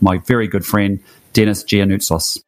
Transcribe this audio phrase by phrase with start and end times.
[0.00, 1.00] my very good friend,
[1.32, 2.42] Dennis Giannoutsos.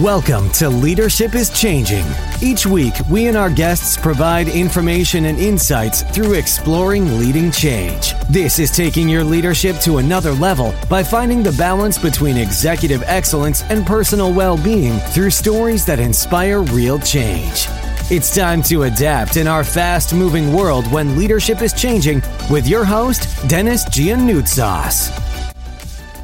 [0.00, 2.06] Welcome to Leadership is Changing.
[2.40, 8.14] Each week, we and our guests provide information and insights through exploring leading change.
[8.30, 13.64] This is taking your leadership to another level by finding the balance between executive excellence
[13.64, 17.68] and personal well being through stories that inspire real change.
[18.10, 22.20] It's time to adapt in our fast moving world when leadership is changing
[22.50, 25.08] with your host, Dennis Giannoutsos.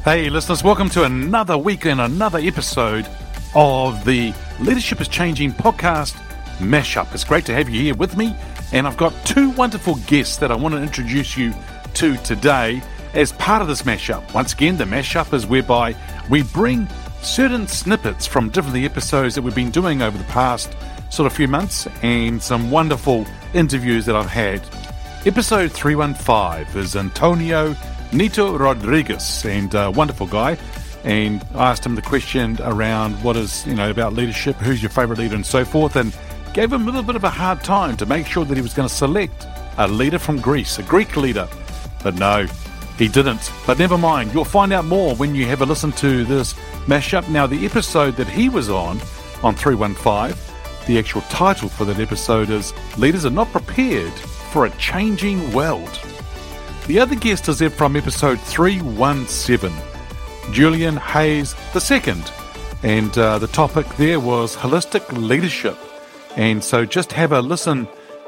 [0.03, 3.07] Hey, listeners, welcome to another week and another episode
[3.55, 6.13] of the Leadership is Changing podcast
[6.59, 7.11] mashup.
[7.13, 8.35] It's great to have you here with me,
[8.71, 11.53] and I've got two wonderful guests that I want to introduce you
[11.95, 12.83] to today
[13.15, 14.31] as part of this mashup.
[14.33, 15.95] Once again, the mashup is whereby
[16.29, 16.87] we bring
[17.21, 20.71] certain snippets from different episodes that we've been doing over the past
[21.09, 24.61] sort of few months and some wonderful interviews that I've had.
[25.25, 27.73] Episode 315 is Antonio
[28.11, 30.57] Nieto Rodriguez, and a wonderful guy.
[31.03, 34.89] And I asked him the question around what is, you know, about leadership, who's your
[34.89, 36.15] favorite leader, and so forth, and
[36.53, 38.73] gave him a little bit of a hard time to make sure that he was
[38.73, 41.47] going to select a leader from Greece, a Greek leader.
[42.03, 42.47] But no,
[42.97, 43.51] he didn't.
[43.65, 46.53] But never mind, you'll find out more when you have a listen to this
[46.85, 47.29] mashup.
[47.29, 48.99] Now, the episode that he was on,
[49.43, 50.35] on 315,
[50.89, 54.11] the actual title for that episode is Leaders Are Not Prepared
[54.51, 55.99] for a Changing World.
[56.87, 59.71] The other guest is from episode 317,
[60.51, 62.15] Julian Hayes II.
[62.81, 65.77] And uh, the topic there was holistic leadership.
[66.35, 67.87] And so just have a listen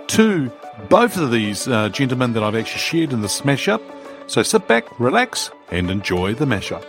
[0.09, 0.51] to
[0.87, 3.81] both of these uh, gentlemen that I've actually shared in the smash up.
[4.27, 6.85] So sit back, relax, and enjoy the mashup.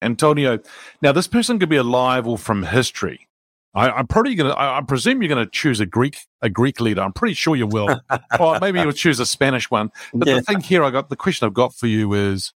[0.00, 0.60] Antonio,
[1.00, 3.26] now this person could be alive or from history.
[3.74, 4.48] I, am probably to.
[4.48, 7.00] I, I, presume you're going to choose a Greek a Greek leader.
[7.00, 8.00] I'm pretty sure you will.
[8.40, 9.90] or maybe you'll choose a Spanish one.
[10.12, 10.34] But yeah.
[10.36, 12.52] the thing here, I got the question I've got for you is,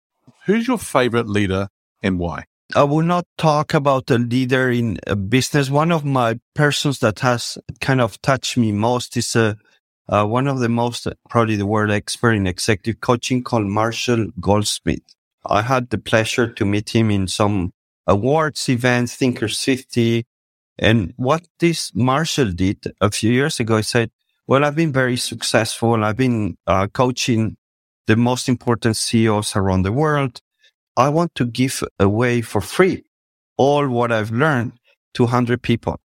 [0.45, 1.69] who's your favorite leader
[2.01, 2.45] and why?
[2.75, 5.69] I will not talk about a leader in a business.
[5.69, 9.57] One of my persons that has kind of touched me most is a,
[10.09, 15.03] uh, one of the most probably the world expert in executive coaching called Marshall Goldsmith.
[15.45, 17.73] I had the pleasure to meet him in some
[18.07, 20.25] awards events, Thinkers 50,
[20.79, 24.11] and what this Marshall did a few years ago, he said,
[24.47, 26.03] well, I've been very successful.
[26.03, 27.57] I've been uh, coaching
[28.07, 30.41] the most important CEOs around the world.
[30.97, 33.03] I want to give away for free
[33.57, 34.73] all what I've learned
[35.13, 35.99] to 100 people.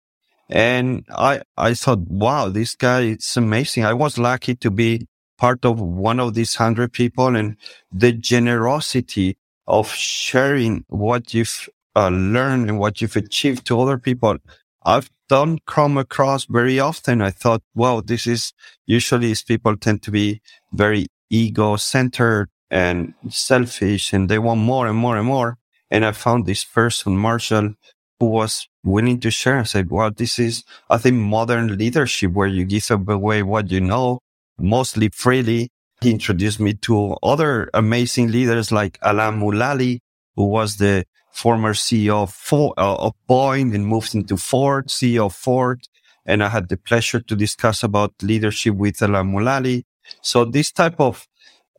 [0.50, 3.84] And I, I thought, wow, this guy is amazing.
[3.84, 5.06] I was lucky to be
[5.36, 7.56] part of one of these 100 people and
[7.92, 9.36] the generosity
[9.66, 14.36] of sharing what you've uh, learned and what you've achieved to other people.
[14.84, 17.20] I've done come across very often.
[17.20, 18.52] I thought, well, this is
[18.86, 20.40] usually these people tend to be
[20.72, 25.58] very ego centered and selfish and they want more and more and more.
[25.90, 27.74] And I found this person, Marshall,
[28.20, 29.58] who was willing to share.
[29.58, 33.80] I said, well, this is, I think, modern leadership where you give away what you
[33.80, 34.20] know,
[34.58, 35.70] mostly freely.
[36.00, 39.98] He introduced me to other amazing leaders like Alan Mulally,
[40.36, 41.04] who was the
[41.38, 42.18] former CEO
[42.52, 45.80] uh, of Boeing and moved into Ford, CEO of Ford.
[46.26, 49.84] And I had the pleasure to discuss about leadership with Alan Mulally.
[50.20, 51.26] So this type of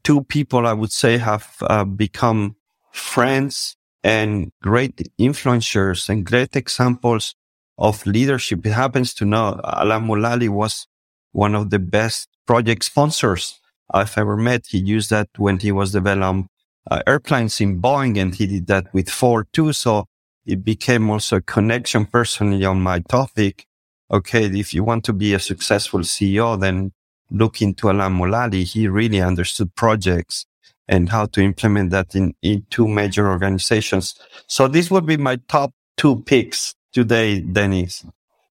[0.03, 2.55] two people, I would say, have uh, become
[2.91, 7.35] friends and great influencers and great examples
[7.77, 8.65] of leadership.
[8.65, 10.87] It happens to know Alan Mulally was
[11.31, 13.59] one of the best project sponsors
[13.91, 14.67] I've ever met.
[14.69, 16.47] He used that when he was developing
[16.89, 19.73] uh, airplanes in Boeing, and he did that with Ford too.
[19.73, 20.05] So
[20.45, 23.65] it became also a connection personally on my topic.
[24.11, 26.91] Okay, if you want to be a successful CEO, then
[27.29, 28.63] look into Alan Mulally.
[28.63, 30.47] He really understood projects
[30.87, 34.15] and how to implement that in, in two major organizations.
[34.47, 38.03] So this would be my top two picks today, Dennis.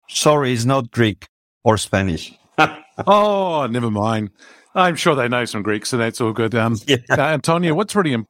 [0.09, 1.29] Sorry, it's not Greek
[1.63, 2.33] or Spanish.
[3.07, 4.31] oh, never mind.
[4.75, 6.55] I'm sure they know some Greek, so that's all good.
[6.55, 6.99] Um, yeah.
[7.11, 8.25] uh, Antonio, what's really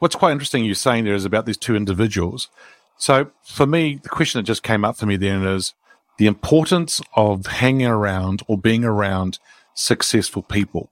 [0.00, 2.48] what's quite interesting you're saying there is about these two individuals.
[2.98, 5.74] So for me, the question that just came up for me then is
[6.18, 9.38] the importance of hanging around or being around
[9.74, 10.90] successful people.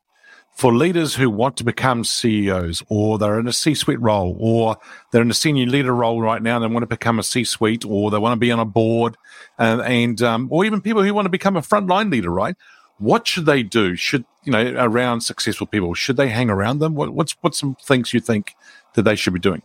[0.57, 4.79] for leaders who want to become CEOs or they're in a C suite role or
[5.13, 7.45] they're in a senior leader role right now and they want to become a C
[7.45, 9.19] suite or they want to be on a board
[9.59, 12.57] and, and um, or even people who want to become a frontline leader, right?
[12.99, 13.95] What should they do?
[13.97, 16.95] Should, you know, around successful people, should they hang around them?
[16.95, 18.55] What, what's, what's some things you think
[18.95, 19.63] that they should be doing?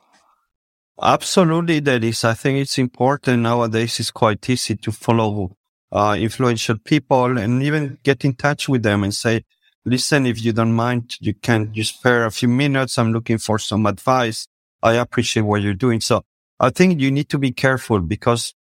[1.01, 2.24] Absolutely, that is.
[2.24, 4.00] I think it's important nowadays.
[4.00, 5.56] It's quite easy to follow
[5.92, 9.44] uh, influential people and even get in touch with them and say,
[9.86, 12.98] listen, if you don't mind, you can you spare a few minutes.
[12.98, 14.48] I'm looking for some advice.
[14.83, 16.01] I appreciate what you're doing.
[16.01, 16.24] So
[16.60, 18.54] I think you need to be careful because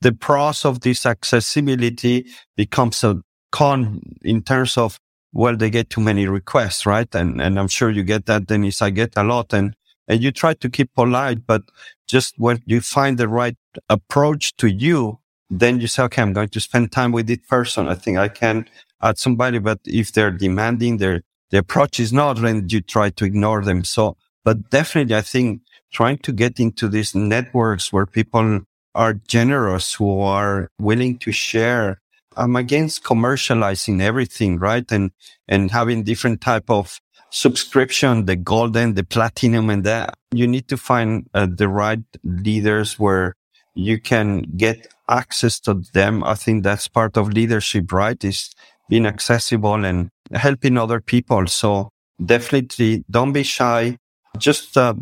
[0.00, 2.26] the pros of this accessibility
[2.56, 4.98] becomes a con in terms of,
[5.32, 7.14] well, they get too many requests, right?
[7.14, 8.82] And, and I'm sure you get that, Dennis.
[8.82, 9.76] I get a lot and,
[10.08, 11.62] and you try to keep polite, but
[12.08, 13.56] just when you find the right
[13.88, 17.88] approach to you, then you say, okay, I'm going to spend time with this person.
[17.88, 18.66] I think I can
[19.02, 23.24] add somebody, but if they're demanding, their, the approach is not, then you try to
[23.24, 23.84] ignore them.
[23.84, 25.62] So, but definitely, I think
[25.92, 28.60] trying to get into these networks where people
[28.94, 32.01] are generous, who are willing to share.
[32.36, 34.90] I'm against commercializing everything, right?
[34.90, 35.10] And,
[35.48, 37.00] and having different type of
[37.30, 42.98] subscription, the golden, the platinum, and that you need to find uh, the right leaders
[42.98, 43.34] where
[43.74, 46.22] you can get access to them.
[46.24, 48.22] I think that's part of leadership, right?
[48.24, 48.50] Is
[48.88, 51.46] being accessible and helping other people.
[51.46, 51.90] So
[52.24, 53.96] definitely don't be shy.
[54.38, 54.94] Just uh,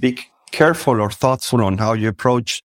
[0.00, 0.18] be
[0.50, 2.62] careful or thoughtful on how you approach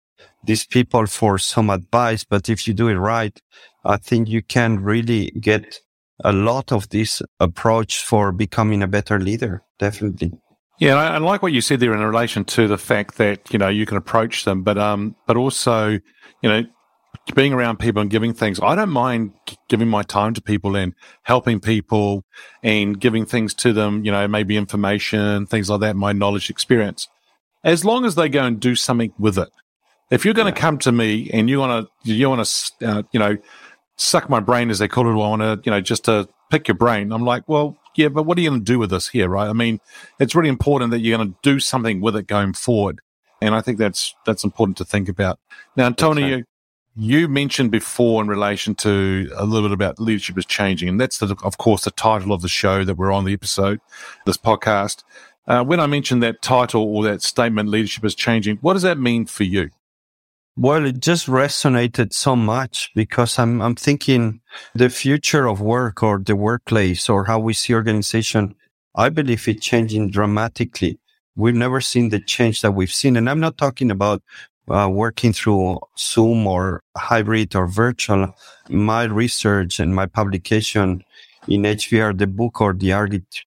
[0.43, 2.23] these people for some advice.
[2.23, 3.37] But if you do it right,
[3.85, 5.79] I think you can really get
[6.23, 9.63] a lot of this approach for becoming a better leader.
[9.77, 10.33] Definitely.
[10.79, 13.59] Yeah, I, I like what you said there in relation to the fact that you
[13.59, 15.89] know you can approach them, but um, but also
[16.41, 16.63] you know
[17.35, 18.59] being around people and giving things.
[18.61, 19.33] I don't mind
[19.67, 20.93] giving my time to people and
[21.23, 22.23] helping people
[22.63, 27.07] and giving things to them, you know, maybe information, things like that, my knowledge, experience,
[27.63, 29.49] as long as they go and do something with it.
[30.09, 30.55] If you're going yeah.
[30.55, 33.37] to come to me and you want to, you want to, uh, you know,
[33.99, 36.67] suck my brain as they call it, I want to, you know, just to pick
[36.67, 39.09] your brain, I'm like, well, yeah, but what are you going to do with this
[39.09, 39.49] here, right?
[39.49, 39.79] I mean,
[40.19, 43.01] it's really important that you're going to do something with it going forward.
[43.41, 45.39] And I think that's that's important to think about.
[45.75, 46.43] Now, Antonio,
[46.95, 51.19] you mentioned before in relation to a little bit about leadership is changing, and that's
[51.19, 53.79] the, of course the title of the show that we're on the episode,
[54.25, 55.03] this podcast.
[55.47, 58.99] Uh, when I mentioned that title or that statement, leadership is changing, what does that
[58.99, 59.71] mean for you?
[60.61, 64.41] Well, it just resonated so much because I'm I'm thinking
[64.75, 68.55] the future of work or the workplace or how we see organization.
[68.93, 70.99] I believe it's changing dramatically.
[71.37, 74.21] We've never seen the change that we've seen, and I'm not talking about
[74.69, 78.35] uh, working through Zoom or hybrid or virtual,
[78.67, 81.05] my research and my publication
[81.47, 82.91] in HBR, the book or the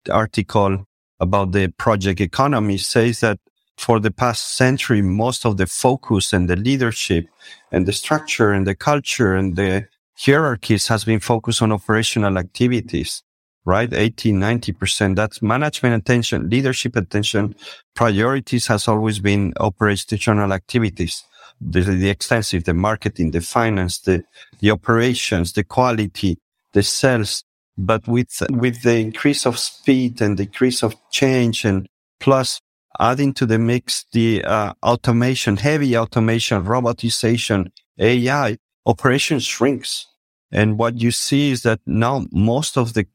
[0.10, 0.88] article
[1.20, 3.38] about the project economy says that
[3.82, 7.26] for the past century, most of the focus and the leadership
[7.72, 9.88] and the structure and the culture and the
[10.24, 13.24] hierarchies has been focused on operational activities
[13.64, 13.94] right?
[13.94, 15.16] 80, 90%.
[15.16, 17.56] That's management attention, leadership attention.
[17.94, 21.24] Priorities has always been operational activities.
[21.60, 24.24] The, the extensive, the marketing, the finance, the,
[24.62, 26.40] the operations, the quality,
[26.74, 27.44] the sales.
[27.78, 31.88] But with, with the increase of speed and the increase of change and
[32.20, 32.62] plus
[33.00, 40.08] adding to the mix the uh, automation, heavy automation, robotization, AI, operation shrinks.
[40.52, 43.06] And what you see is that now most of the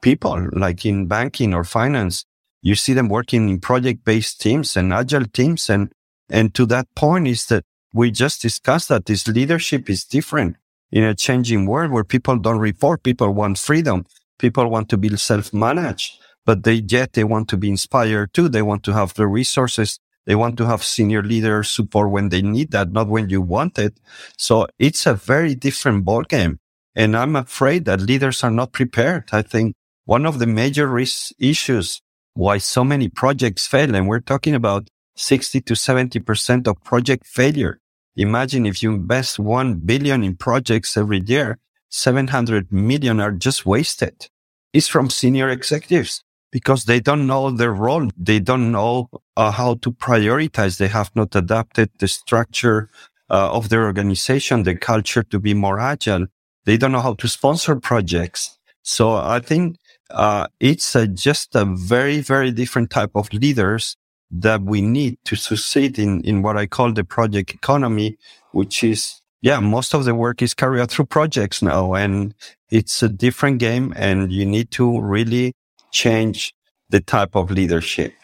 [0.00, 2.24] people, like in banking or finance.
[2.62, 5.68] You see them working in project based teams and agile teams.
[5.68, 5.92] And,
[6.30, 10.56] and to that point is that we just discussed that this leadership is different
[10.90, 13.02] in a changing world where people don't report.
[13.02, 14.04] People want freedom.
[14.38, 18.48] People want to be self managed, but they yet they want to be inspired too.
[18.48, 19.98] They want to have the resources.
[20.24, 23.78] They want to have senior leader support when they need that, not when you want
[23.78, 23.98] it.
[24.38, 26.58] So it's a very different ballgame.
[26.94, 29.28] And I'm afraid that leaders are not prepared.
[29.32, 29.74] I think
[30.04, 32.00] one of the major risk issues
[32.34, 37.80] why so many projects fail, and we're talking about 60 to 70% of project failure.
[38.14, 44.28] Imagine if you invest 1 billion in projects every year, 700 million are just wasted.
[44.72, 46.22] It's from senior executives
[46.56, 48.08] because they don't know their role.
[48.16, 50.78] They don't know uh, how to prioritize.
[50.78, 52.88] They have not adapted the structure
[53.28, 56.28] uh, of their organization, the culture to be more agile.
[56.64, 58.58] They don't know how to sponsor projects.
[58.80, 59.76] So I think
[60.08, 63.94] uh, it's a, just a very, very different type of leaders
[64.30, 68.16] that we need to succeed in, in what I call the project economy,
[68.52, 71.92] which is, yeah, most of the work is carried out through projects now.
[71.92, 72.34] And
[72.70, 75.52] it's a different game and you need to really
[75.90, 76.54] change
[76.90, 78.14] the type of leadership.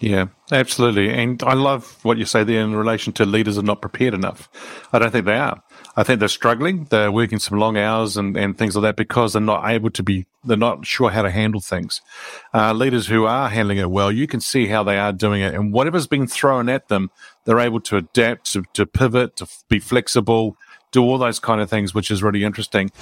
[0.00, 1.12] Yeah, absolutely.
[1.12, 4.48] And I love what you say there in relation to leaders are not prepared enough.
[4.92, 5.60] I don't think they are.
[5.96, 6.84] I think they're struggling.
[6.84, 10.02] They're working some long hours and, and things like that because they're not able to
[10.04, 12.00] be, they're not sure how to handle things.
[12.54, 15.54] Uh, leaders who are handling it well, you can see how they are doing it.
[15.54, 17.10] And whatever's being thrown at them,
[17.44, 20.56] they're able to adapt, to, to pivot, to be flexible,
[20.92, 22.92] do all those kind of things, which is really interesting.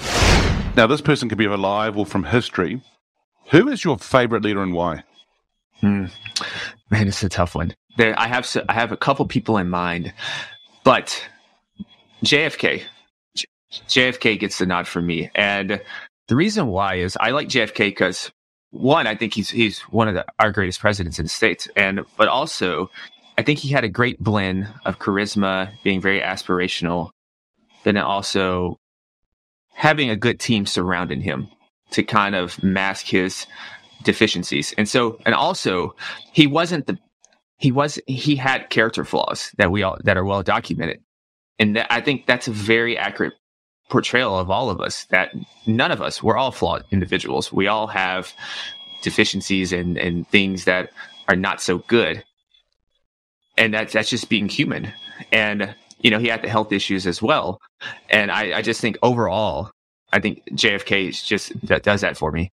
[0.76, 2.80] Now, this person could be or from history.
[3.50, 5.02] Who is your favorite leader and why?
[5.80, 6.06] Hmm.
[6.90, 7.74] Man, it's a tough one.
[7.96, 10.12] There, I have I have a couple people in mind,
[10.84, 11.28] but
[12.24, 12.82] JFK,
[13.36, 13.46] J-
[13.88, 15.80] JFK gets the nod for me, and
[16.28, 18.30] the reason why is I like JFK because
[18.70, 22.00] one, I think he's he's one of the, our greatest presidents in the states, and
[22.16, 22.90] but also
[23.38, 27.10] I think he had a great blend of charisma, being very aspirational,
[27.84, 28.76] then also
[29.72, 31.48] having a good team surrounding him
[31.90, 33.46] to kind of mask his
[34.02, 34.74] deficiencies.
[34.78, 35.94] And so, and also,
[36.32, 36.98] he wasn't the
[37.58, 41.00] he was he had character flaws that we all that are well documented,
[41.58, 43.34] and I think that's a very accurate
[43.88, 45.04] portrayal of all of us.
[45.06, 45.32] That
[45.66, 47.52] none of us we're all flawed individuals.
[47.52, 48.32] We all have
[49.02, 50.90] deficiencies and and things that
[51.28, 52.22] are not so good,
[53.56, 54.92] and that's that's just being human.
[55.32, 57.60] And you know, he had the health issues as well.
[58.10, 59.70] And I, I just think overall,
[60.16, 62.50] I think JFK just that does that for me.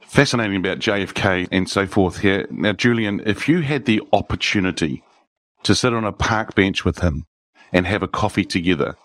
[0.00, 2.46] Fascinating about JFK and so forth here.
[2.50, 5.02] Now, Julian, if you had the opportunity
[5.64, 7.26] to sit on a park bench with him
[7.74, 8.96] and have a coffee together,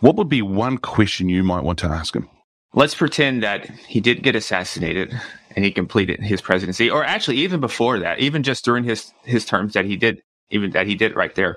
[0.00, 2.28] what would be one question you might want to ask him?
[2.74, 5.18] Let's pretend that he did get assassinated
[5.56, 9.46] and he completed his presidency, or actually even before that, even just during his his
[9.46, 11.56] terms that he did, even that he did right there.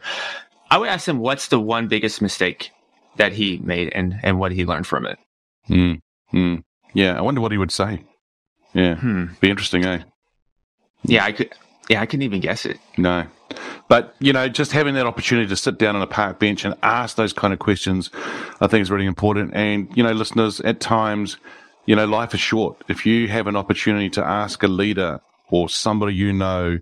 [0.70, 2.72] I would ask him what's the one biggest mistake
[3.18, 5.20] that he made and and what he learned from it.
[5.72, 5.94] Hmm.
[6.32, 6.56] Hmm.
[6.94, 8.04] Yeah, I wonder what he would say.
[8.74, 9.26] Yeah, Hmm.
[9.40, 10.04] be interesting, eh?
[11.04, 11.54] Yeah, I could.
[11.90, 12.80] Yeah, I couldn't even guess it.
[12.98, 13.26] No.
[13.90, 16.76] But, you know, just having that opportunity to sit down on a park bench and
[16.84, 18.10] ask those kind of questions,
[18.62, 19.52] I think is really important.
[19.54, 21.38] And, you know, listeners, at times,
[21.86, 22.82] you know, life is short.
[22.88, 26.80] If you have an opportunity to ask a leader or somebody you know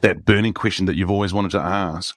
[0.00, 2.16] that burning question that you've always wanted to ask,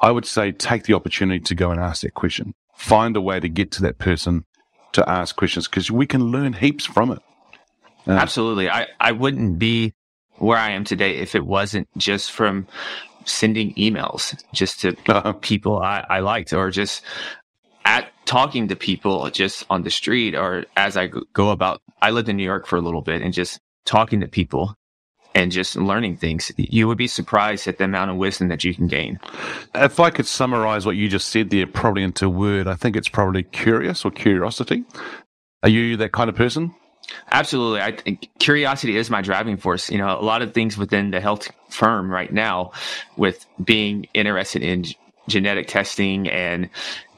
[0.00, 2.54] I would say take the opportunity to go and ask that question.
[2.76, 4.44] Find a way to get to that person
[4.92, 7.20] to ask questions because we can learn heaps from it.
[8.06, 8.14] Yeah.
[8.14, 8.68] Absolutely.
[8.68, 9.94] I, I wouldn't be
[10.38, 12.66] where I am today if it wasn't just from
[13.24, 15.32] sending emails just to Uh-huh.
[15.34, 17.02] people I, I liked or just
[17.84, 21.80] at talking to people just on the street or as I go about.
[22.00, 24.74] I lived in New York for a little bit and just talking to people
[25.34, 26.52] and just learning things.
[26.56, 29.18] You would be surprised at the amount of wisdom that you can gain.
[29.74, 32.96] If I could summarize what you just said there, probably into a word, I think
[32.96, 34.84] it's probably curious or curiosity.
[35.62, 36.74] Are you that kind of person?
[37.30, 37.80] Absolutely.
[37.80, 39.90] I think curiosity is my driving force.
[39.90, 42.72] You know, a lot of things within the health firm right now
[43.16, 44.96] with being interested in g-
[45.28, 46.68] genetic testing and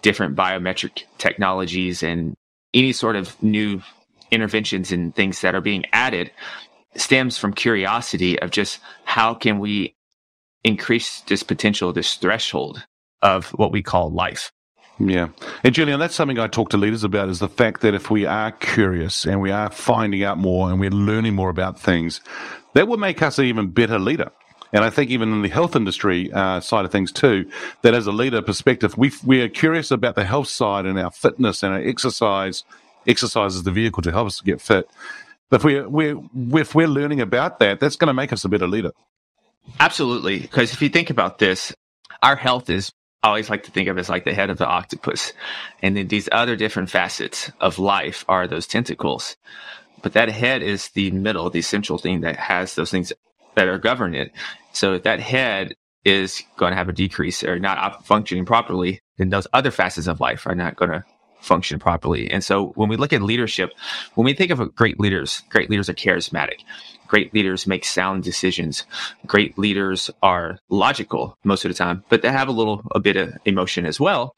[0.03, 2.37] different biometric technologies and
[2.73, 3.83] any sort of new
[4.31, 6.31] interventions and things that are being added
[6.97, 9.95] stems from curiosity of just how can we
[10.63, 12.85] increase this potential, this threshold
[13.23, 14.53] of what we call life.
[14.99, 15.29] Yeah.
[15.65, 18.27] And Julian, that's something I talk to leaders about is the fact that if we
[18.27, 22.21] are curious and we are finding out more and we're learning more about things,
[22.75, 24.31] that will make us an even better leader.
[24.73, 27.49] And I think even in the health industry uh, side of things too,
[27.83, 31.13] that as a leader perspective, we we are curious about the health side and our
[31.13, 32.65] fitness and our exercise.
[33.07, 34.89] Exercise is the vehicle to help us get fit.
[35.55, 36.21] If we're, we're
[36.55, 38.93] if we're learning about that, that's going to make us a better leader.
[39.81, 40.41] Absolutely.
[40.41, 41.75] Because if you think about this,
[42.23, 42.93] our health is,
[43.23, 45.33] I always like to think of it as like the head of the octopus.
[45.83, 49.37] And then these other different facets of life are those tentacles.
[50.03, 53.13] But that head is the middle, the central thing that has those things
[53.55, 54.33] that are governing it.
[54.73, 59.31] So if that head is going to have a decrease or not functioning properly, then
[59.31, 61.05] those other facets of life are not going to
[61.45, 62.31] function properly.
[62.31, 63.73] And so when we look at leadership,
[64.15, 66.61] when we think of great leaders, great leaders are charismatic.
[67.07, 68.85] Great leaders make sound decisions.
[69.27, 73.17] Great leaders are logical most of the time, but they have a little a bit
[73.17, 74.35] of emotion as well.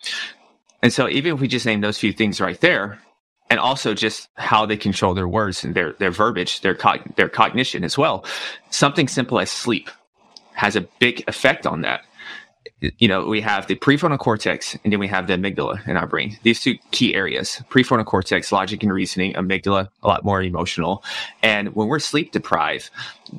[0.83, 3.01] And so even if we just name those few things right there,
[3.49, 7.29] and also just how they control their words and their their verbiage, their cog- their
[7.29, 8.25] cognition as well,
[8.71, 9.89] something simple as sleep
[10.55, 12.03] has a big effect on that
[12.81, 16.07] you know, we have the prefrontal cortex and then we have the amygdala in our
[16.07, 16.39] brain.
[16.43, 21.03] These two key areas, prefrontal cortex, logic and reasoning, amygdala, a lot more emotional.
[21.43, 22.91] And when we're sleep deprived,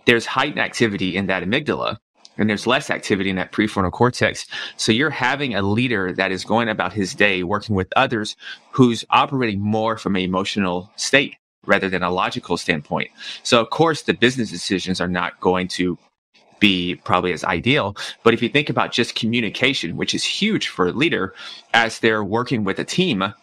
[0.06, 1.98] there's heightened activity in that amygdala
[2.38, 4.46] and there's less activity in that prefrontal cortex.
[4.76, 8.36] So you're having a leader that is going about his day working with others
[8.72, 13.10] who's operating more from an emotional state rather than a logical standpoint.
[13.44, 15.98] So, of course, the business decisions are not going to
[16.60, 17.96] be probably as ideal.
[18.24, 21.34] But if you think about just communication, which is huge for a leader
[21.74, 23.34] as they're working with a team,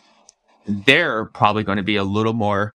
[0.66, 2.74] they're probably going to be a little more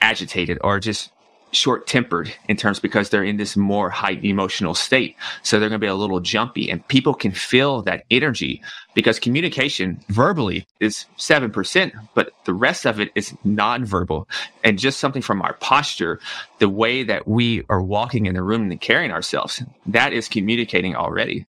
[0.00, 1.10] agitated or just
[1.52, 5.16] short tempered in terms because they're in this more heightened emotional state.
[5.42, 8.62] So they're going to be a little jumpy and people can feel that energy
[8.94, 14.26] because communication verbally is 7%, but the rest of it is nonverbal
[14.64, 16.20] and just something from our posture,
[16.58, 19.62] the way that we are walking in the room and carrying ourselves.
[19.86, 21.46] That is communicating already.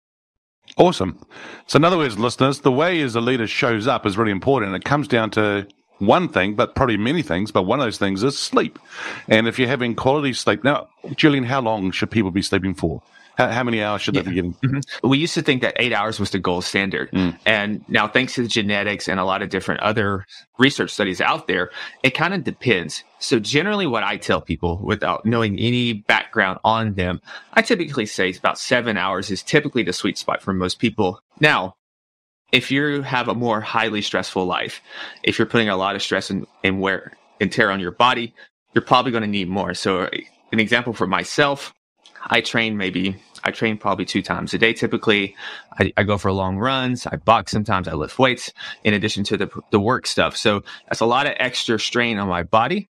[0.77, 1.19] Awesome.
[1.67, 4.75] So, in other words, listeners, the way as a leader shows up is really important.
[4.75, 5.67] It comes down to
[5.99, 7.51] one thing, but probably many things.
[7.51, 8.79] But one of those things is sleep.
[9.27, 13.01] And if you're having quality sleep, now, Julian, how long should people be sleeping for?
[13.37, 14.21] How, how many hours should yeah.
[14.21, 14.53] they be getting?
[14.53, 15.07] Mm-hmm.
[15.07, 17.11] We used to think that eight hours was the gold standard.
[17.11, 17.37] Mm.
[17.45, 20.25] And now, thanks to the genetics and a lot of different other
[20.57, 21.69] research studies out there,
[22.03, 23.03] it kind of depends.
[23.19, 27.21] So, generally, what I tell people without knowing any background on them,
[27.53, 31.19] I typically say about seven hours is typically the sweet spot for most people.
[31.39, 31.75] Now,
[32.55, 34.81] if you have a more highly stressful life,
[35.24, 36.47] if you're putting a lot of stress and,
[36.79, 38.33] wear and tear on your body,
[38.74, 39.74] you're probably going to need more.
[39.74, 40.09] So,
[40.53, 41.74] an example for myself,
[42.27, 44.71] I train maybe I train probably two times a day.
[44.71, 45.35] Typically,
[45.77, 47.05] I, I, go for long runs.
[47.05, 47.88] I box sometimes.
[47.88, 48.51] I lift weights
[48.83, 50.38] in addition to the the work stuff.
[50.38, 52.88] So that's a lot of extra strain on my body.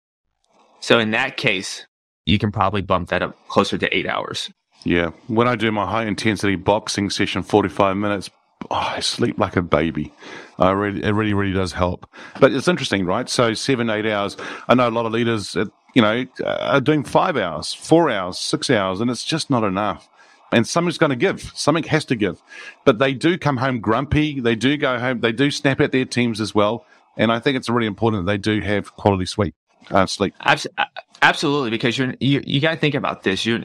[0.81, 1.85] So in that case,
[2.25, 4.51] you can probably bump that up closer to eight hours.
[4.85, 8.31] Yeah, when I do my high intensity boxing session, forty five minutes,
[8.71, 10.13] oh, I sleep like a baby.
[10.59, 12.09] I really, it really, really does help.
[12.41, 13.29] But it's interesting, right?
[13.29, 14.37] So seven, eight hours.
[14.69, 18.39] I know a lot of leaders, uh, you know, are doing five hours, four hours,
[18.39, 20.09] six hours, and it's just not enough.
[20.51, 21.53] And something's going to give.
[21.55, 22.41] Something has to give.
[22.85, 24.41] But they do come home grumpy.
[24.41, 25.21] They do go home.
[25.21, 26.87] They do snap at their teams as well.
[27.17, 29.55] And I think it's really important that they do have quality sleep.
[29.91, 30.35] Uh, sleep.
[30.41, 30.85] Absolutely,
[31.21, 33.45] because you're you, you got to think about this.
[33.45, 33.65] You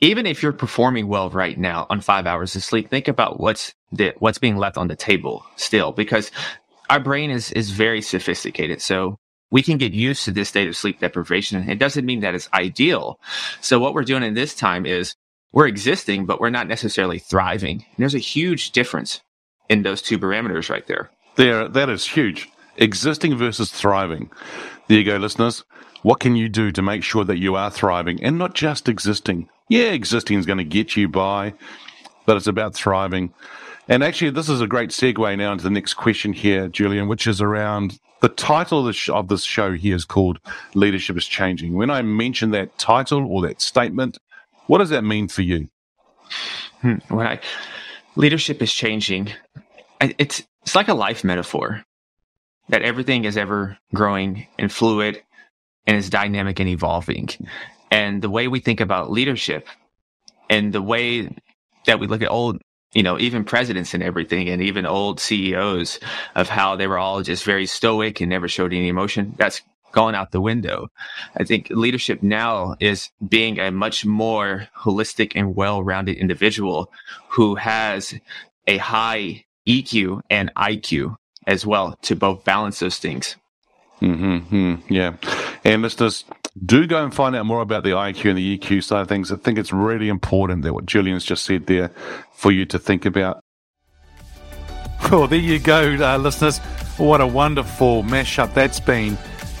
[0.00, 3.74] even if you're performing well right now on five hours of sleep, think about what's
[3.92, 6.30] the, what's being left on the table still, because
[6.90, 8.80] our brain is is very sophisticated.
[8.80, 9.18] So
[9.50, 11.68] we can get used to this state of sleep deprivation.
[11.68, 13.18] It doesn't mean that it's ideal.
[13.60, 15.14] So what we're doing in this time is
[15.52, 17.76] we're existing, but we're not necessarily thriving.
[17.76, 19.22] And there's a huge difference
[19.68, 21.10] in those two parameters right there.
[21.36, 22.48] There, that is huge.
[22.76, 24.30] Existing versus thriving.
[24.88, 25.64] There you go, listeners.
[26.02, 29.48] What can you do to make sure that you are thriving and not just existing?
[29.68, 31.54] Yeah, existing is going to get you by,
[32.24, 33.32] but it's about thriving.
[33.88, 37.26] And actually, this is a great segue now into the next question here, Julian, which
[37.26, 40.40] is around the title of, this show here is called
[40.74, 41.74] Leadership is Changing.
[41.74, 44.18] When I mention that title or that statement,
[44.66, 45.68] what does that mean for you?
[46.80, 47.40] Hmm, when I,
[48.16, 49.32] leadership is changing,
[50.00, 51.84] it's, it's like a life metaphor
[52.68, 55.22] that everything is ever growing and fluid
[55.88, 57.30] and is dynamic and evolving.
[57.90, 59.66] And the way we think about leadership
[60.50, 61.34] and the way
[61.86, 62.60] that we look at old,
[62.92, 65.98] you know, even presidents and everything, and even old CEOs
[66.34, 70.14] of how they were all just very stoic and never showed any emotion, that's gone
[70.14, 70.88] out the window.
[71.34, 76.92] I think leadership now is being a much more holistic and well rounded individual
[77.30, 78.14] who has
[78.66, 83.36] a high EQ and IQ as well to both balance those things.
[84.00, 85.14] Mm-hmm, yeah.
[85.64, 86.24] And listeners,
[86.64, 89.30] do go and find out more about the IQ and the EQ side of things.
[89.32, 91.90] I think it's really important that what Julian's just said there
[92.32, 93.40] for you to think about.
[95.10, 96.58] Well, there you go, uh, listeners.
[96.98, 99.16] What a wonderful mashup that's been.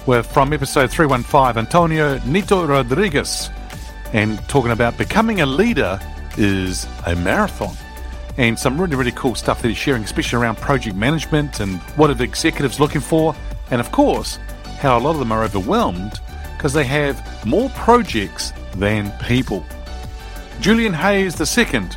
[0.06, 3.48] We're from episode 315, Antonio Nieto Rodriguez,
[4.12, 6.00] and talking about becoming a leader
[6.36, 7.74] is a marathon.
[8.36, 12.10] And some really, really cool stuff that he's sharing, especially around project management and what
[12.10, 13.34] are the executives looking for
[13.70, 14.38] and of course,
[14.78, 16.20] how a lot of them are overwhelmed
[16.56, 19.64] because they have more projects than people.
[20.60, 21.88] Julian Hayes II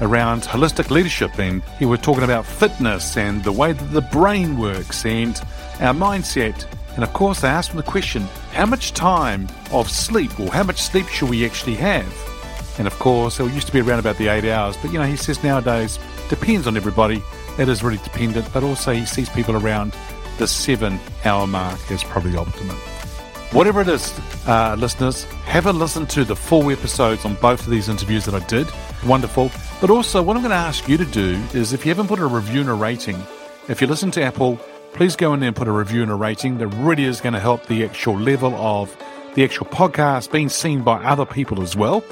[0.00, 4.58] around holistic leadership, and he was talking about fitness and the way that the brain
[4.58, 5.40] works and
[5.80, 6.66] our mindset.
[6.94, 10.62] And of course, I asked him the question how much time of sleep or how
[10.62, 12.06] much sleep should we actually have?
[12.78, 15.06] And of course, it used to be around about the eight hours, but you know,
[15.06, 17.22] he says nowadays depends on everybody.
[17.58, 19.94] It is really dependent, but also he sees people around
[20.38, 22.76] the seven hour mark is probably optimum.
[23.52, 24.12] Whatever it is,
[24.48, 28.34] uh, listeners, have a listen to the full episodes on both of these interviews that
[28.34, 28.66] I did.
[29.06, 29.52] Wonderful.
[29.80, 32.18] But also, what I'm going to ask you to do is if you haven't put
[32.18, 33.22] a review and a rating,
[33.68, 34.56] if you listen to Apple,
[34.92, 36.58] please go in there and put a review and a rating.
[36.58, 38.96] That really is going to help the actual level of
[39.34, 42.02] the actual podcast being seen by other people as well.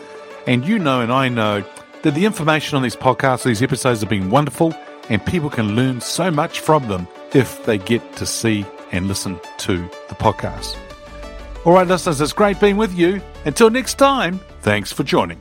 [0.46, 1.64] And you know, and I know
[2.02, 4.74] that the information on these podcasts, these episodes have been wonderful,
[5.08, 9.40] and people can learn so much from them if they get to see and listen
[9.58, 10.76] to the podcast.
[11.64, 13.20] All right, listeners, it's great being with you.
[13.44, 15.40] Until next time, thanks for joining.